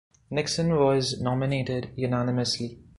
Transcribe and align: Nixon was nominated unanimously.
Nixon 0.31 0.77
was 0.77 1.21
nominated 1.21 1.91
unanimously. 1.95 2.79